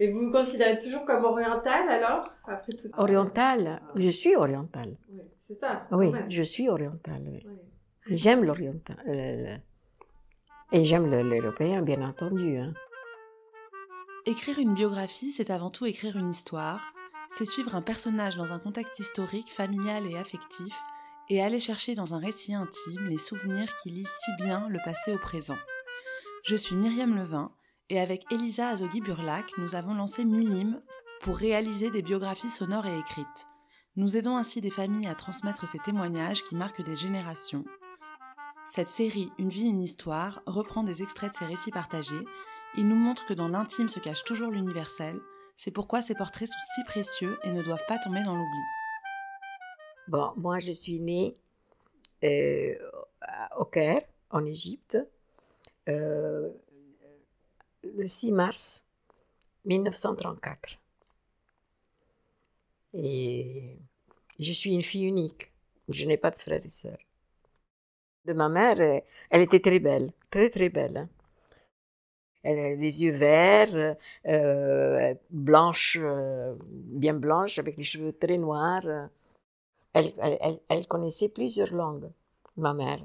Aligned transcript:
Et 0.00 0.12
vous 0.12 0.26
vous 0.26 0.30
considérez 0.30 0.78
toujours 0.78 1.04
comme 1.04 1.24
oriental 1.24 1.88
alors 1.88 2.30
après 2.46 2.72
tout 2.72 2.88
Oriental, 2.96 3.82
je 3.96 4.08
suis 4.08 4.36
oriental. 4.36 4.96
Oui, 5.10 5.22
c'est 5.40 5.58
ça. 5.58 5.82
Oui, 5.90 6.12
je 6.28 6.42
suis 6.42 6.68
oriental. 6.68 7.22
Oui. 7.26 7.42
J'aime 8.10 8.44
l'oriental. 8.44 8.96
Euh, 9.08 9.56
et 10.72 10.84
j'aime 10.84 11.10
l'européen, 11.10 11.82
bien 11.82 12.02
entendu. 12.02 12.58
Hein. 12.58 12.72
Écrire 14.26 14.58
une 14.58 14.74
biographie, 14.74 15.30
c'est 15.30 15.50
avant 15.50 15.70
tout 15.70 15.86
écrire 15.86 16.16
une 16.16 16.30
histoire. 16.30 16.92
C'est 17.30 17.44
suivre 17.44 17.74
un 17.74 17.82
personnage 17.82 18.36
dans 18.36 18.52
un 18.52 18.58
contexte 18.58 18.98
historique, 18.98 19.50
familial 19.50 20.06
et 20.06 20.16
affectif, 20.16 20.78
et 21.28 21.42
aller 21.42 21.60
chercher 21.60 21.94
dans 21.94 22.14
un 22.14 22.18
récit 22.18 22.54
intime 22.54 23.06
les 23.08 23.18
souvenirs 23.18 23.74
qui 23.82 23.90
lisent 23.90 24.08
si 24.24 24.44
bien 24.44 24.68
le 24.68 24.78
passé 24.84 25.12
au 25.12 25.18
présent. 25.18 25.58
Je 26.44 26.56
suis 26.56 26.76
Myriam 26.76 27.14
Levin, 27.14 27.50
et 27.90 28.00
avec 28.00 28.30
Elisa 28.30 28.68
Azogui-Burlac, 28.68 29.56
nous 29.58 29.74
avons 29.74 29.94
lancé 29.94 30.24
Milim 30.24 30.80
pour 31.20 31.36
réaliser 31.36 31.90
des 31.90 32.02
biographies 32.02 32.50
sonores 32.50 32.86
et 32.86 32.98
écrites. 32.98 33.46
Nous 33.96 34.16
aidons 34.16 34.36
ainsi 34.36 34.60
des 34.60 34.70
familles 34.70 35.08
à 35.08 35.14
transmettre 35.14 35.66
ces 35.66 35.78
témoignages 35.78 36.44
qui 36.44 36.54
marquent 36.54 36.84
des 36.84 36.96
générations. 36.96 37.64
Cette 38.66 38.90
série 38.90 39.32
Une 39.38 39.48
vie, 39.48 39.68
une 39.68 39.80
histoire 39.80 40.42
reprend 40.46 40.84
des 40.84 41.02
extraits 41.02 41.32
de 41.32 41.36
ces 41.38 41.46
récits 41.46 41.70
partagés. 41.70 42.24
Il 42.76 42.86
nous 42.86 42.96
montre 42.96 43.24
que 43.24 43.32
dans 43.32 43.48
l'intime 43.48 43.88
se 43.88 43.98
cache 43.98 44.22
toujours 44.24 44.50
l'universel. 44.50 45.18
C'est 45.56 45.70
pourquoi 45.70 46.02
ces 46.02 46.14
portraits 46.14 46.48
sont 46.48 46.74
si 46.74 46.84
précieux 46.84 47.38
et 47.42 47.50
ne 47.50 47.62
doivent 47.62 47.86
pas 47.88 47.98
tomber 47.98 48.22
dans 48.22 48.36
l'oubli. 48.36 48.60
Bon, 50.06 50.32
moi 50.36 50.58
je 50.58 50.72
suis 50.72 51.00
née 51.00 51.36
euh, 52.24 52.74
au 53.56 53.64
Caire, 53.64 54.02
en 54.30 54.44
Égypte. 54.44 54.98
Euh, 55.88 56.50
le 57.96 58.06
6 58.06 58.32
mars 58.32 58.82
1934. 59.64 60.78
Et 62.94 63.76
je 64.38 64.52
suis 64.52 64.74
une 64.74 64.82
fille 64.82 65.04
unique. 65.04 65.52
Je 65.88 66.04
n'ai 66.04 66.16
pas 66.16 66.30
de 66.30 66.36
frères 66.36 66.64
et 66.64 66.68
sœurs. 66.68 66.98
De 68.24 68.32
ma 68.32 68.48
mère, 68.48 69.02
elle 69.30 69.42
était 69.42 69.60
très 69.60 69.78
belle, 69.78 70.12
très 70.30 70.50
très 70.50 70.68
belle. 70.68 70.96
Hein. 70.96 71.08
Elle 72.42 72.58
a 72.58 72.74
les 72.74 73.02
yeux 73.02 73.12
verts, 73.12 73.96
euh, 74.26 75.14
blanche, 75.30 75.98
euh, 76.00 76.54
bien 76.60 77.14
blanche, 77.14 77.58
avec 77.58 77.76
les 77.76 77.84
cheveux 77.84 78.12
très 78.12 78.38
noirs. 78.38 79.08
Elle, 79.92 80.86
connaissait 80.86 81.28
plusieurs 81.28 81.72
langues, 81.74 82.10
ma 82.56 82.72
mère. 82.74 83.00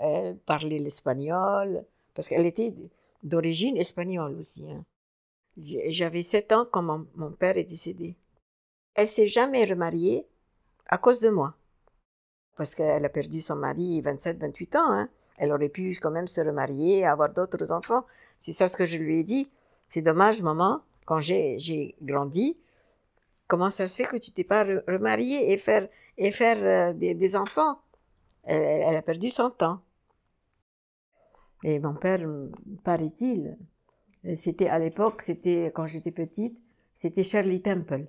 Elle 0.00 0.36
parlait 0.38 0.78
l'espagnol, 0.78 1.84
parce 2.14 2.28
qu'elle 2.28 2.46
était 2.46 2.72
d'origine 3.22 3.76
espagnole 3.76 4.36
aussi. 4.36 4.64
Hein. 4.70 4.84
J'avais 5.56 6.22
7 6.22 6.52
ans 6.52 6.66
quand 6.70 6.82
mon, 6.82 7.32
père 7.32 7.56
est 7.56 7.64
décédé. 7.64 8.16
Elle 8.94 9.08
s'est 9.08 9.26
jamais 9.26 9.64
remariée 9.64 10.26
à 10.86 10.98
cause 10.98 11.20
de 11.20 11.30
moi. 11.30 11.54
Parce 12.56 12.74
qu'elle 12.74 13.04
a 13.04 13.08
perdu 13.08 13.40
son 13.40 13.56
mari 13.56 14.00
27-28 14.02 14.76
ans. 14.76 14.92
Hein. 14.92 15.08
Elle 15.36 15.52
aurait 15.52 15.68
pu 15.68 15.96
quand 16.00 16.10
même 16.10 16.28
se 16.28 16.40
remarier, 16.40 17.04
avoir 17.04 17.32
d'autres 17.32 17.72
enfants. 17.72 18.04
C'est 18.38 18.52
ça 18.52 18.68
ce 18.68 18.76
que 18.76 18.86
je 18.86 18.96
lui 18.96 19.18
ai 19.18 19.24
dit. 19.24 19.50
C'est 19.88 20.02
dommage, 20.02 20.42
maman, 20.42 20.82
quand 21.06 21.20
j'ai 21.20 21.96
grandi, 22.02 22.56
comment 23.46 23.70
ça 23.70 23.88
se 23.88 23.96
fait 23.96 24.04
que 24.04 24.16
tu 24.16 24.30
t'es 24.32 24.44
pas 24.44 24.64
remariée 24.86 25.52
et 25.52 25.58
faire, 25.58 25.88
et 26.18 26.30
faire 26.30 26.58
euh, 26.60 26.92
des, 26.92 27.36
enfants? 27.36 27.80
Elle, 28.44 28.96
a 28.96 29.02
perdu 29.02 29.30
son 29.30 29.50
temps. 29.50 29.80
Et 31.64 31.78
mon 31.78 31.94
père, 31.94 32.20
paraît-il, 32.84 33.56
c'était 34.34 34.68
à 34.68 34.78
l'époque, 34.78 35.22
c'était 35.22 35.70
quand 35.74 35.86
j'étais 35.86 36.12
petite, 36.12 36.62
c'était 36.94 37.24
Shirley 37.24 37.60
Temple. 37.60 38.06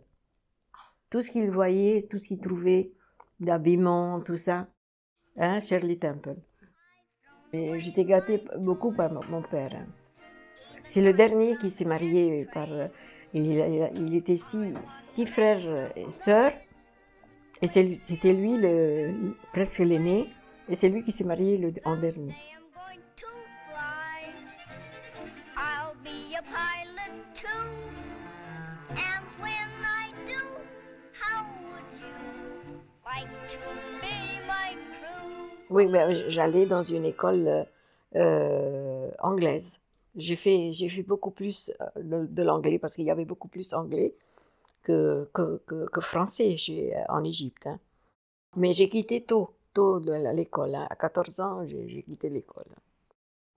Tout 1.10 1.22
ce 1.22 1.32
qu'il 1.32 1.50
voyait, 1.50 2.04
tout 2.04 2.18
ce 2.20 2.28
qu'il 2.28 2.40
trouvait 2.40 2.92
d'habillement, 3.40 4.20
tout 4.22 4.36
ça, 4.36 4.68
hein, 5.38 5.60
Shirley 5.60 5.96
Temple. 5.96 6.36
Et 7.54 7.80
j'étais 7.80 8.06
gâtée 8.06 8.44
beaucoup 8.58 8.92
par 8.92 9.12
mon 9.12 9.42
père. 9.42 9.74
Hein. 9.74 9.88
C'est 10.84 11.02
le 11.02 11.14
dernier 11.14 11.58
qui 11.58 11.70
s'est 11.70 11.86
marié 11.86 12.48
par. 12.54 12.68
Il, 13.34 14.16
était 14.16 14.38
six, 14.38 15.26
frères 15.28 15.92
et 15.96 16.10
sœurs, 16.10 16.54
et 17.62 17.68
c'était 17.68 18.34
lui 18.34 18.58
le, 18.58 19.36
presque 19.54 19.80
l'aîné, 19.80 20.30
et 20.68 20.74
c'est 20.74 20.90
lui 20.90 21.04
qui 21.04 21.12
s'est 21.12 21.24
marié 21.24 21.72
en 21.86 21.96
dernier. 21.96 22.34
Oui, 35.70 35.88
mais 35.88 36.30
j'allais 36.30 36.66
dans 36.66 36.82
une 36.82 37.06
école 37.06 37.68
euh, 38.16 39.12
anglaise. 39.20 39.80
J'ai 40.16 40.36
fait, 40.36 40.72
j'ai 40.74 40.90
fait 40.90 41.04
beaucoup 41.04 41.30
plus 41.32 41.72
euh, 41.80 42.26
de, 42.28 42.44
l'anglais 42.44 42.80
parce 42.80 42.96
qu'il 42.96 43.06
y 43.06 43.12
avait 43.12 43.26
beaucoup 43.26 43.48
plus 43.48 43.74
anglais 43.74 44.16
que, 44.82 45.30
que, 45.34 46.02
français 46.02 46.58
chez, 46.58 46.96
en 47.10 47.24
Égypte. 47.24 47.68
Hein. 47.68 47.80
Mais 48.56 48.74
j'ai 48.74 48.90
quitté 48.90 49.24
tôt, 49.24 49.56
tôt 49.74 50.00
l'école. 50.00 50.76
Hein. 50.76 50.88
À 50.90 50.96
14 50.96 51.40
ans, 51.42 51.68
j'ai 51.68 52.04
quitté 52.04 52.30
l'école. 52.30 52.66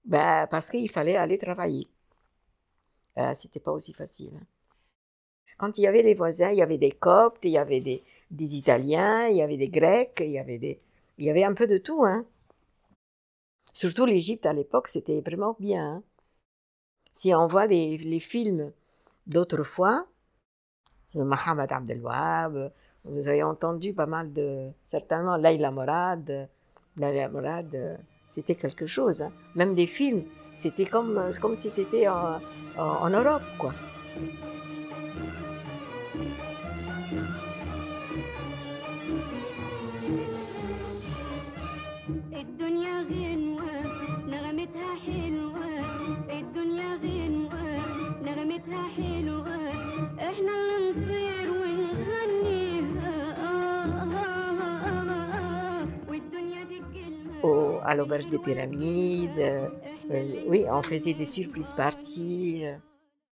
Ben, 0.05 0.47
parce 0.51 0.69
qu'il 0.71 0.91
fallait 0.91 1.17
aller 1.17 1.39
travailler. 1.39 1.89
Euh, 3.19 3.33
C'était 3.35 3.61
pas 3.61 3.73
aussi 3.73 3.93
facile. 3.93 4.33
Quand 5.59 5.79
il 5.79 5.83
y 5.83 5.87
avait 5.87 6.03
les 6.03 6.15
voisins, 6.15 6.51
il 6.51 6.59
y 6.59 6.63
avait 6.63 6.79
des 6.79 6.93
Coptes, 6.93 7.45
il 7.45 7.53
y 7.53 7.59
avait 7.59 7.81
des, 7.81 8.03
des 8.31 8.57
Italiens, 8.57 9.29
il 9.29 9.37
y 9.37 9.43
avait 9.43 9.57
des 9.57 9.69
Grecs, 9.69 10.21
il 10.21 10.31
y 10.31 10.39
avait 10.39 10.59
des, 10.59 10.81
il 11.19 11.27
y 11.27 11.31
avait 11.31 11.45
un 11.45 11.55
peu 11.55 11.67
de 11.67 11.79
tout, 11.79 12.05
hein. 12.05 12.25
Surtout 13.73 14.05
l'Égypte 14.05 14.45
à 14.47 14.53
l'époque, 14.53 14.89
c'était 14.89 15.21
vraiment 15.21 15.57
bien. 15.59 15.97
Hein. 15.97 16.03
Si 17.13 17.35
on 17.35 17.47
voit 17.47 17.67
les, 17.67 17.97
les 17.99 18.21
films 18.21 18.73
d'autrefois, 19.27 20.07
Mohamed 21.15 21.71
Abdelwahab, 21.71 22.73
vous 23.05 23.29
avez 23.29 23.43
entendu 23.43 23.93
pas 23.95 24.07
mal 24.07 24.33
de, 24.33 24.71
certainement, 24.87 25.37
Laila 25.37 25.71
Morad. 25.71 26.49
Laila 26.97 27.29
Morad, 27.29 27.99
c'était 28.29 28.55
quelque 28.55 28.87
chose. 28.87 29.23
Hein. 29.23 29.33
Même 29.55 29.75
des 29.75 29.87
films, 29.87 30.25
c'était 30.55 30.85
comme, 30.85 31.31
comme 31.41 31.55
si 31.55 31.71
c'était 31.71 32.09
en, 32.09 32.41
en 32.77 33.11
Europe, 33.11 33.43
quoi. 33.59 33.73
À 57.93 57.95
l'auberge 57.95 58.29
des 58.29 58.39
pyramides. 58.39 59.39
Euh, 59.39 59.69
oui, 60.47 60.65
on 60.69 60.83
faisait 60.83 61.13
des 61.13 61.27
surprises 61.27 61.73
parties. 61.73 62.65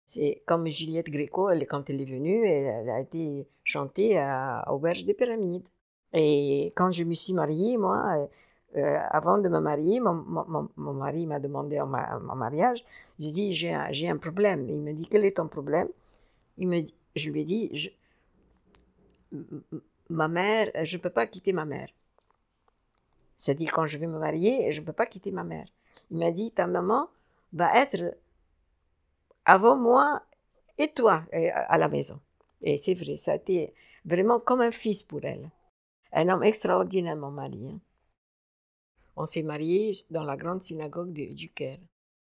C'est 0.06 0.44
comme 0.46 0.68
Juliette 0.68 1.10
Gréco, 1.10 1.50
elle, 1.50 1.66
quand 1.66 1.90
elle 1.90 2.02
est 2.02 2.12
venue, 2.18 2.46
elle, 2.46 2.90
a 2.90 3.00
été 3.00 3.48
chantée 3.64 4.18
à 4.18 4.64
l'auberge 4.68 5.06
des 5.06 5.16
pyramides. 5.16 5.68
Et 6.14 6.72
quand 6.76 6.92
je 6.92 7.04
me 7.04 7.16
suis 7.16 7.34
mariée, 7.34 7.78
moi, 7.78 8.30
euh, 8.76 8.98
avant 9.10 9.40
de 9.40 9.50
me 9.50 9.60
marier, 9.60 10.00
mon, 10.00 10.70
mon, 10.78 10.94
mari 10.94 11.26
m'a 11.26 11.40
demandé 11.40 11.80
en, 11.80 11.88
mariage. 11.88 12.86
J'ai 13.20 13.32
dit, 13.32 13.54
j'ai 13.56 13.74
un, 13.74 14.18
problème. 14.18 14.70
Il 14.70 14.82
me 14.88 14.94
dit, 14.94 15.08
quel 15.10 15.26
est 15.26 15.38
ton 15.38 15.48
problème? 15.48 15.88
Il 16.60 16.68
me 16.68 16.80
dit, 16.82 16.94
Je 17.16 17.32
lui 17.32 17.42
ai 17.42 17.46
dit, 17.46 17.92
ma 20.10 20.28
mère, 20.28 20.70
je 20.84 20.98
ne 20.98 21.02
peux 21.02 21.10
pas 21.10 21.26
quitter 21.26 21.54
ma 21.54 21.66
mère. 21.66 21.90
C'est-à-dire, 23.44 23.74
quand 23.74 23.88
je 23.88 23.98
vais 23.98 24.08
me 24.08 24.20
marier, 24.20 24.72
je 24.72 24.80
ne 24.80 24.86
peux 24.86 24.94
pas 24.94 25.06
quitter 25.06 25.30
ma 25.30 25.44
mère. 25.44 25.68
Il 26.10 26.18
m'a 26.18 26.32
dit, 26.32 26.52
ta 26.52 26.66
maman 26.66 27.10
va 27.52 27.76
être 27.76 28.16
avant 29.44 29.76
moi 29.76 30.22
et 30.78 30.88
toi 30.88 31.26
à 31.34 31.78
la 31.78 31.90
maison. 31.90 32.22
Et 32.62 32.78
c'est 32.78 32.94
vrai, 32.94 33.18
ça 33.18 33.34
a 33.34 33.36
été 33.36 33.74
vraiment 34.06 34.40
comme 34.40 34.62
un 34.62 34.72
fils 34.72 35.04
pour 35.04 35.26
elle. 35.26 35.52
Un 36.14 36.30
homme 36.30 36.44
extraordinaire, 36.44 37.18
mon 37.18 37.32
mari. 37.32 37.68
Hein. 37.68 37.82
On 39.18 39.26
s'est 39.26 39.44
mariés 39.44 39.92
dans 40.10 40.24
la 40.24 40.38
grande 40.38 40.62
synagogue 40.62 41.12
du 41.12 41.50
Caire. 41.50 41.80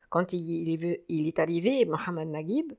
Quand 0.10 0.34
il, 0.34 0.70
est, 1.10 1.40
arrivé, 1.40 1.84
Mohamed 1.86 2.28
Naguib, 2.28 2.74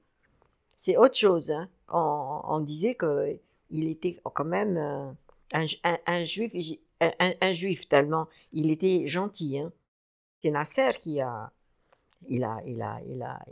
c'est 0.77 0.97
autre 0.97 1.17
chose. 1.17 1.51
Hein. 1.51 1.69
On, 1.89 2.61
disait 2.61 2.95
qu'il 2.95 3.89
était 3.89 4.21
quand 4.23 4.45
même 4.45 4.77
euh, 4.77 5.11
un, 6.07 6.25
juif, 6.25 6.53
un, 7.01 7.53
juif 7.53 7.89
tellement 7.89 8.29
il 8.53 8.71
était 8.71 9.07
gentil. 9.07 9.59
Hein. 9.59 9.73
C'est 10.41 10.51
Nasser 10.51 10.91
qui 11.01 11.21
a, 11.21 11.51
il 12.29 12.45
a, 12.45 12.61
il 12.67 12.83
a, 12.83 13.01
il 13.07 13.23
a, 13.23 13.45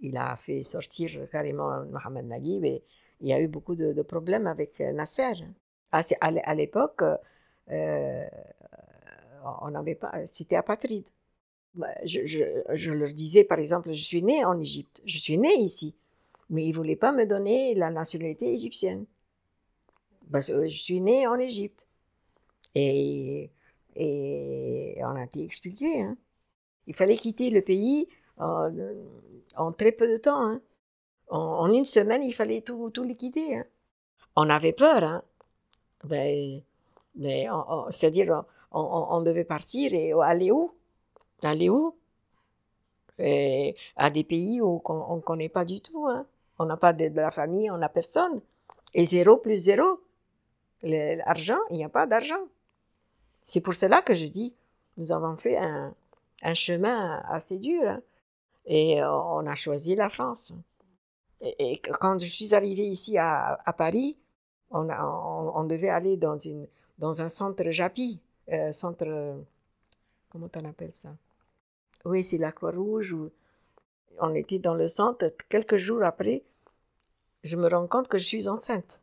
il 0.00 0.16
a 0.16 0.36
fait 0.36 0.62
sortir 0.62 1.28
carrément 1.30 1.84
Mohamed 1.86 2.26
Naguib 2.26 2.64
et 2.64 2.82
il 3.20 3.28
y 3.28 3.32
a 3.32 3.40
eu 3.40 3.48
beaucoup 3.48 3.76
de, 3.76 4.02
problèmes 4.02 4.46
avec 4.46 4.80
Nasser. 4.80 5.34
Ah, 5.92 6.02
à 6.20 6.26
à 6.26 6.54
l'époque, 6.54 7.02
euh, 7.70 8.26
on 9.62 9.70
n'avait 9.70 9.94
pas, 9.94 10.26
c'était 10.26 10.56
apatride. 10.56 11.04
Bah, 11.74 11.88
Je, 12.04 12.90
leur 12.90 13.12
disais, 13.12 13.44
par 13.44 13.58
exemple, 13.58 13.92
je 13.92 14.02
suis 14.02 14.22
née 14.22 14.44
en 14.44 14.58
Égypte, 14.60 15.00
je 15.06 15.18
suis 15.18 15.38
née 15.38 15.54
ici, 15.58 15.94
mais 16.50 16.64
ils 16.64 16.70
ne 16.72 16.76
voulaient 16.76 16.96
pas 16.96 17.12
me 17.12 17.26
donner 17.26 17.74
la 17.74 17.90
nationalité 17.90 18.52
égyptienne. 18.52 19.06
Parce 20.30 20.48
que 20.48 20.68
je 20.68 20.76
suis 20.76 21.00
née 21.00 21.26
en 21.26 21.38
Égypte. 21.38 21.86
Et, 22.74 23.50
on 23.96 25.16
a 25.16 25.24
été 25.24 25.44
expulsés. 25.44 26.00
hein. 26.00 26.16
Il 26.86 26.94
fallait 26.94 27.16
quitter 27.16 27.50
le 27.50 27.62
pays 27.62 28.08
en, 28.38 29.72
très 29.72 29.92
peu 29.92 30.08
de 30.08 30.16
temps. 30.16 30.42
hein. 30.42 30.60
En, 31.28 31.72
une 31.72 31.84
semaine, 31.84 32.22
il 32.22 32.32
fallait 32.34 32.62
tout, 32.62 32.90
tout 32.90 33.04
liquider. 33.04 33.56
hein. 33.56 33.64
On 34.36 34.48
avait 34.50 34.72
peur. 34.72 35.22
Ben, 36.04 36.62
on- 37.16 37.90
c'est-à-dire, 37.90 38.44
on, 38.72 39.22
devait 39.22 39.44
partir 39.44 39.92
et 39.94 40.12
aller 40.12 40.50
où? 40.50 40.72
Aller 41.42 41.68
où? 41.68 41.94
À 43.96 44.10
des 44.10 44.24
pays 44.24 44.60
où 44.60 44.80
on 44.84 45.16
ne 45.16 45.20
connaît 45.20 45.48
pas 45.48 45.64
du 45.64 45.80
tout. 45.80 46.08
On 46.58 46.64
n'a 46.64 46.76
pas 46.76 46.92
de, 46.92 47.08
de 47.08 47.20
la 47.20 47.30
famille, 47.30 47.70
on 47.70 47.78
n'a 47.78 47.88
personne. 47.88 48.40
Et 48.94 49.06
zéro 49.06 49.36
plus 49.36 49.56
zéro. 49.56 50.00
L'argent, 50.82 51.58
il 51.70 51.76
n'y 51.76 51.84
a 51.84 51.88
pas 51.88 52.06
d'argent. 52.06 52.42
C'est 53.44 53.60
pour 53.60 53.74
cela 53.74 54.02
que 54.02 54.14
je 54.14 54.26
dis, 54.26 54.54
nous 54.96 55.12
avons 55.12 55.36
fait 55.36 55.56
un, 55.56 55.94
chemin 56.54 57.22
assez 57.28 57.58
dur. 57.58 57.82
hein. 57.88 58.02
Et 58.66 59.02
euh, 59.02 59.10
on 59.10 59.46
a 59.46 59.54
choisi 59.54 59.94
la 59.96 60.08
France. 60.08 60.52
Et, 61.40 61.80
quand 62.00 62.18
je 62.20 62.26
suis 62.26 62.54
arrivée 62.54 62.86
ici 62.86 63.18
à, 63.18 63.58
Paris, 63.76 64.16
on, 64.70 65.64
devait 65.64 65.88
aller 65.88 66.16
dans, 66.16 66.38
une, 66.38 66.66
dans 66.98 67.20
un 67.20 67.28
centre 67.28 67.68
JAPI, 67.70 68.20
euh, 68.50 68.70
centre, 68.72 69.04
comment 70.30 70.48
on 70.54 70.64
appelle 70.64 70.94
ça? 70.94 71.10
Oui, 72.04 72.22
c'est 72.24 72.38
la 72.38 72.52
Croix-Rouge. 72.52 73.12
ou- 73.12 73.30
On 74.20 74.34
était 74.34 74.58
dans 74.58 74.74
le 74.74 74.88
centre. 74.88 75.32
Quelques 75.48 75.76
jours 75.78 76.02
après, 76.04 76.42
je 77.42 77.56
me 77.56 77.68
rends 77.68 77.86
compte 77.88 78.08
que 78.08 78.18
je 78.18 78.24
suis 78.24 78.48
enceinte. 78.48 79.00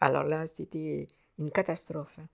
Alors 0.00 0.24
là, 0.24 0.46
c'était 0.46 1.08
une 1.38 1.50
catastrophe. 1.50 2.18
hein. 2.20 2.28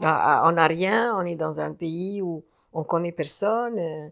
On 0.00 0.52
n'a 0.52 0.66
rien, 0.66 1.14
on 1.16 1.22
est 1.26 1.36
dans 1.36 1.60
un 1.60 1.72
pays 1.72 2.22
où 2.22 2.44
on 2.72 2.84
connaît 2.84 3.12
personne, 3.12 3.78
euh, 3.78 4.08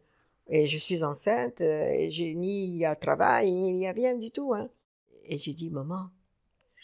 et 0.48 0.66
je 0.66 0.78
suis 0.78 1.04
enceinte, 1.04 1.60
euh, 1.60 1.88
et 1.90 2.10
j'ai 2.10 2.34
ni 2.34 2.84
un 2.84 2.94
travail, 2.94 3.52
ni 3.52 3.72
ni 3.72 3.88
rien 3.90 4.14
du 4.16 4.30
tout. 4.30 4.54
hein. 4.54 4.68
Et 5.24 5.36
j'ai 5.38 5.54
dit, 5.54 5.70
maman, 5.70 6.08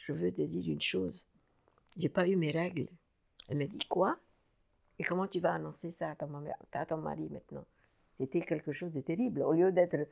je 0.06 0.12
veux 0.12 0.32
te 0.32 0.42
dire 0.42 0.64
une 0.68 0.80
chose, 0.80 1.26
j'ai 1.96 2.08
pas 2.08 2.26
eu 2.28 2.36
mes 2.36 2.50
règles. 2.50 2.88
Elle 3.48 3.58
me 3.58 3.66
dit, 3.66 3.86
quoi? 3.88 4.16
Et 4.98 5.04
comment 5.04 5.26
tu 5.26 5.40
vas 5.40 5.54
annoncer 5.54 5.90
ça 5.90 6.10
à 6.10 6.14
ton, 6.16 6.28
mari- 6.28 6.50
à 6.72 6.96
maintenant? 6.96 7.64
C'était 8.12 8.40
quelque 8.40 8.72
chose 8.72 8.92
de 8.92 9.00
terrible. 9.00 9.42
Au 9.42 9.52
lieu 9.52 9.72
d'être 9.72 10.06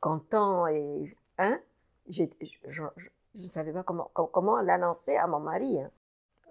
content 0.00 0.66
et... 0.66 1.16
Hein 1.38 1.60
je 2.08 2.22
ne 2.22 3.46
savais 3.46 3.72
pas 3.72 3.82
comment, 3.82 4.10
com- 4.14 4.28
comment 4.32 4.60
l'annoncer 4.62 5.16
à 5.16 5.26
mon 5.26 5.40
mari. 5.40 5.80
hein. 5.80 5.90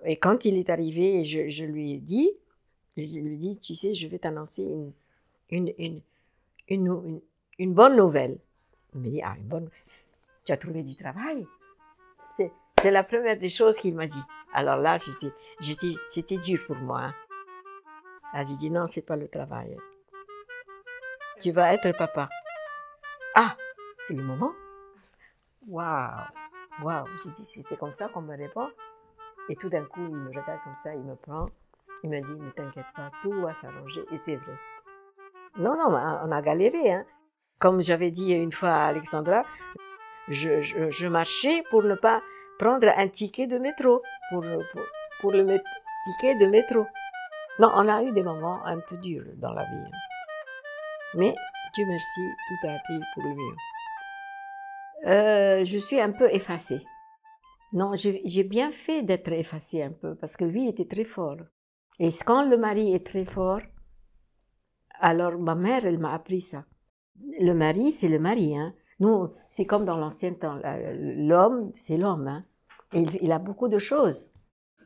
Et 0.05 0.17
quand 0.17 0.45
il 0.45 0.57
est 0.57 0.69
arrivé, 0.69 1.25
je, 1.25 1.63
lui 1.63 1.93
ai 1.93 1.97
dit, 1.97 2.31
je 2.95 3.01
lui 3.03 3.33
ai 3.33 3.37
dit, 3.37 3.59
tu 3.59 3.73
sais, 3.73 3.93
je 3.93 4.07
vais 4.07 4.19
t'annoncer 4.19 4.63
une, 4.63 4.93
une, 5.49 5.73
une, 5.77 6.01
une, 6.69 7.21
une- 7.59 7.73
bonne 7.73 7.95
nouvelle. 7.97 8.37
Il 8.93 9.01
me 9.01 9.09
dit, 9.09 9.21
ah, 9.23 9.35
une 9.37 9.47
bonne 9.47 9.69
Tu 10.45 10.51
as 10.51 10.57
trouvé 10.57 10.83
du 10.83 10.95
travail? 10.95 11.45
C'est 12.29 12.51
c'est 12.79 12.91
la 12.91 13.03
première 13.03 13.37
des 13.39 13.49
choses 13.49 13.77
qu'il 13.77 13.95
m'a 13.95 14.05
dit. 14.05 14.21
Alors 14.53 14.77
là, 14.77 14.97
j'étais, 14.97 15.33
j'étais, 15.59 15.93
c'était 16.07 16.37
dur 16.37 16.63
pour 16.67 16.75
moi. 16.75 17.05
hein. 17.05 17.15
Ah, 18.33 18.43
j'ai 18.43 18.53
dit, 18.55 18.69
non, 18.69 18.85
c'est 18.85 19.01
pas 19.01 19.15
le 19.15 19.27
travail. 19.27 19.75
Tu 21.39 21.51
vas 21.51 21.73
être 21.73 21.91
papa. 21.97 22.29
Ah, 23.33 23.57
c'est 23.99 24.13
le 24.13 24.23
moment? 24.23 24.51
Waouh 25.67 26.25
Waouh 26.83 27.07
J'ai 27.23 27.31
dit, 27.31 27.45
c'est 27.45 27.63
c'est 27.63 27.77
comme 27.77 27.91
ça 27.91 28.09
qu'on 28.09 28.21
me 28.21 28.37
répond 28.37 28.69
et 29.49 29.55
tout 29.55 29.69
d'un 29.69 29.85
coup, 29.85 30.01
il 30.01 30.15
me 30.15 30.29
regarde 30.29 30.59
comme 30.63 30.75
ça, 30.75 30.93
il 30.93 31.03
me 31.03 31.15
prend, 31.15 31.49
il 32.03 32.09
me 32.09 32.19
dit, 32.21 32.35
ne 32.39 32.49
t'inquiète 32.51 32.85
pas, 32.95 33.11
tout 33.21 33.41
va 33.41 33.53
s'arranger. 33.53 34.03
Et 34.11 34.17
c'est 34.17 34.35
vrai. 34.35 34.53
Non, 35.57 35.75
non, 35.77 35.87
on 35.87 36.31
a 36.31 36.41
galéré. 36.41 36.91
Hein. 36.91 37.05
Comme 37.59 37.81
j'avais 37.81 38.11
dit 38.11 38.33
une 38.33 38.51
fois 38.51 38.69
à 38.69 38.87
Alexandra, 38.87 39.45
je, 40.27 41.07
marchais 41.07 41.63
pour 41.69 41.83
ne 41.83 41.95
pas 41.95 42.21
prendre 42.59 42.87
un 42.95 43.07
ticket 43.07 43.47
de 43.47 43.57
métro, 43.57 44.01
pour, 44.29 45.31
le 45.31 45.59
ticket 46.05 46.35
de 46.35 46.45
métro. 46.45 46.85
Non, 47.59 47.71
on 47.73 47.87
a 47.87 48.03
eu 48.03 48.11
des 48.11 48.23
moments 48.23 48.63
un 48.65 48.79
peu 48.79 48.97
durs 48.97 49.23
dans 49.37 49.53
la 49.53 49.63
vie. 49.63 49.77
hein. 49.77 49.97
Mais, 51.15 51.33
Dieu 51.73 51.85
merci, 51.87 52.21
tout 52.47 52.67
a 52.67 52.75
été 52.75 53.05
pour 53.13 53.23
le 53.23 53.29
mieux. 53.29 53.55
Euh, 55.07 55.65
je 55.65 55.77
suis 55.77 55.99
un 55.99 56.11
peu 56.11 56.29
effacée. 56.31 56.85
Non, 57.73 57.93
j'ai 57.95 58.43
bien 58.43 58.71
fait 58.71 59.03
d'être 59.03 59.31
effacée 59.31 59.83
un 59.83 59.91
peu 59.91 60.15
parce 60.15 60.37
que 60.37 60.45
lui 60.45 60.67
était 60.67 60.87
très 60.87 61.03
fort. 61.03 61.37
Et 61.99 62.09
quand 62.25 62.47
le 62.47 62.57
mari 62.57 62.93
est 62.93 63.05
très 63.05 63.25
fort, 63.25 63.61
alors 64.99 65.37
ma 65.37 65.55
mère, 65.55 65.85
elle 65.85 65.99
m'a 65.99 66.13
appris 66.13 66.41
ça. 66.41 66.65
Le 67.39 67.53
mari, 67.53 67.91
c'est 67.91 68.07
le 68.07 68.19
mari. 68.19 68.55
Hein. 68.55 68.73
Nous, 68.99 69.29
c'est 69.49 69.65
comme 69.65 69.85
dans 69.85 69.97
l'ancien 69.97 70.33
temps. 70.33 70.59
L'homme, 70.93 71.71
c'est 71.73 71.97
l'homme. 71.97 72.27
Hein. 72.27 72.45
Il, 72.93 73.31
a 73.31 73.39
beaucoup 73.39 73.67
de 73.67 73.79
choses. 73.79 74.31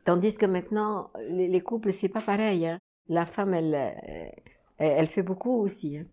Tandis 0.04 0.36
que 0.36 0.46
maintenant, 0.46 1.10
les, 1.30 1.48
les 1.48 1.60
couples, 1.60 1.92
c'est 1.92 2.08
pas 2.08 2.20
pareil. 2.20 2.66
Hein. 2.66 2.78
La 3.08 3.26
femme, 3.26 3.54
elle, 3.54 3.74
euh, 3.74 4.28
elle, 4.78 5.06
fait 5.06 5.22
beaucoup 5.22 5.60
aussi. 5.60 5.98
hein. 5.98 6.06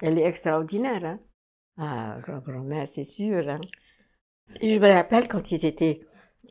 Elle 0.00 0.18
est 0.18 0.24
extraordinaire. 0.26 1.04
Hein. 1.04 1.18
Ah, 1.76 2.18
grand- 2.22 2.38
grand-mère, 2.38 2.88
c'est 2.88 3.04
sûr. 3.04 3.58
Je 4.60 4.78
me 4.78 4.92
rappelle 4.92 5.28
quand 5.28 5.50
ils 5.50 5.64
étaient 5.64 6.00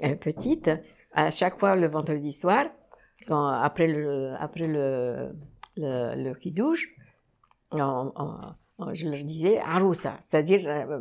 euh, 0.04 0.16
petites, 0.16 0.72
à 1.14 1.30
chaque 1.32 1.60
fois 1.60 1.76
le 1.76 1.88
vendredi 1.88 2.32
soir, 2.32 2.66
après 3.30 3.88
le, 3.88 4.34
après 4.40 4.68
le, 4.68 5.34
le, 5.78 6.16
le 6.24 6.34
kidouche, 6.36 6.88
je 7.72 9.08
leur 9.10 9.24
disais 9.24 9.60
Aroussa, 9.60 10.18
c'est-à-dire 10.22 10.68
euh, 10.68 11.00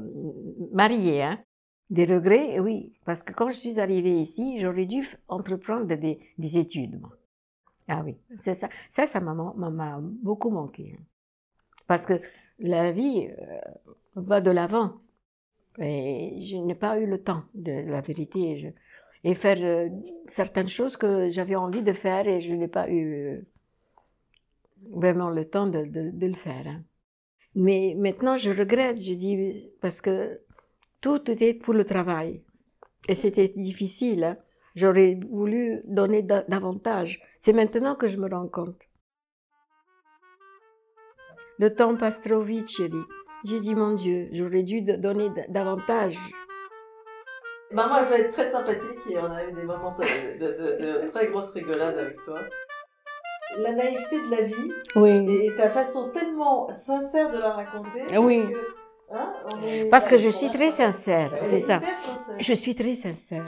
mariée. 0.73 1.23
Hein. 1.23 1.39
Des 1.91 2.07
regrets, 2.07 2.59
oui, 2.59 2.93
parce 3.05 3.23
que 3.23 3.35
quand 3.35 3.51
je 3.51 3.57
suis 3.59 3.79
arrivée 3.79 4.19
ici, 4.19 4.59
j'aurais 4.59 4.87
dû 4.87 5.07
entreprendre 5.29 5.85
des, 5.95 6.21
des 6.39 6.57
études. 6.57 6.99
moi. 6.99 7.11
Ah 7.87 8.01
oui, 8.05 8.17
c'est 8.39 8.55
ça. 8.55 8.69
Ça, 8.89 9.07
ça 9.07 9.21
m'a 9.21 9.99
beaucoup 10.23 10.49
manqué. 10.51 10.97
hein. 10.99 11.03
Parce 11.87 12.07
que 12.07 12.21
la 12.59 12.93
vie 12.93 13.29
euh, 13.29 13.59
va 14.15 14.41
de 14.41 14.51
l'avant. 14.51 15.02
Et 15.79 16.37
je 16.43 16.57
n'ai 16.57 16.75
pas 16.75 16.99
eu 16.99 17.07
le 17.07 17.23
temps, 17.23 17.45
de 17.55 17.73
la 17.91 18.01
vérité. 18.01 18.75
Et 19.25 19.35
faire 19.35 19.59
euh, 19.61 19.89
certaines 20.27 20.69
choses 20.69 20.97
que 20.97 21.31
j'avais 21.31 21.55
envie 21.55 21.83
de 21.83 21.93
faire 21.93 22.27
et 22.27 22.41
je 22.41 22.53
n'ai 22.53 22.69
pas 22.69 22.89
eu 22.91 23.15
euh, 23.15 23.41
vraiment 24.91 25.31
le 25.31 25.45
temps 25.45 25.67
de, 25.67 25.85
le 25.95 26.35
faire. 26.35 26.67
hein. 26.67 26.83
Mais 27.55 27.95
maintenant, 27.97 28.37
je 28.37 28.51
regrette, 28.51 29.01
je 29.01 29.13
dis, 29.13 29.71
parce 29.81 30.01
que 30.01 30.41
tout 31.01 31.31
était 31.31 31.55
pour 31.55 31.75
le 31.75 31.85
travail. 31.85 32.43
Et 33.09 33.15
c'était 33.15 33.49
difficile. 33.49 34.25
hein. 34.25 34.37
J'aurais 34.75 35.19
voulu 35.31 35.83
donner 35.85 36.23
da- 36.23 36.45
davantage. 36.49 37.21
C'est 37.39 37.53
maintenant 37.53 37.95
que 37.95 38.09
je 38.09 38.17
me 38.17 38.29
rends 38.29 38.49
compte. 38.49 38.89
Le 41.59 41.75
temps 41.75 41.95
passe 41.97 42.21
trop 42.21 42.41
vite, 42.41 42.69
chérie. 42.69 43.05
J'ai 43.45 43.59
dit, 43.61 43.75
mon 43.75 43.95
Dieu, 43.95 44.29
j'aurais 44.33 44.63
dû 44.63 44.83
donner 44.83 45.29
da- 45.31 45.47
davantage. 45.49 46.17
Maman, 47.73 47.99
elle 47.99 48.07
peut 48.07 48.15
être 48.15 48.33
très 48.33 48.51
sympathique 48.51 48.99
et 49.11 49.19
on 49.19 49.25
a 49.33 49.45
eu 49.45 49.53
des 49.53 49.63
moments 49.63 49.97
de, 49.99 50.39
de- 50.39 50.53
de- 51.01 51.03
de 51.07 51.11
très 51.11 51.27
grosses 51.29 51.51
rigolades 51.53 51.99
avec 51.99 52.23
toi. 52.25 52.39
La 53.59 53.73
naïveté 53.73 54.21
de 54.21 54.31
la 54.31 54.43
vie 54.43 54.73
Oui. 54.97 55.45
et, 55.47 55.55
ta 55.57 55.69
façon 55.69 56.11
tellement 56.11 56.71
sincère 56.71 57.31
de 57.31 57.39
la 57.39 57.51
raconter. 57.53 58.19
Oui. 58.19 58.47
que, 58.49 59.15
hein, 59.17 59.33
Parce 59.91 60.07
que 60.07 60.17
je 60.17 60.29
suis 60.29 60.51
très 60.51 60.71
sincère, 60.71 61.33
c'est 61.43 61.57
est 61.57 61.59
ça. 61.59 61.81
sincère. 61.81 62.37
Je 62.39 62.53
suis 62.55 62.75
très 62.75 62.95
sincère. 62.95 63.45